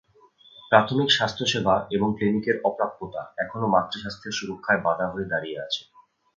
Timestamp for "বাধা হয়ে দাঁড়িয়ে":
4.81-5.57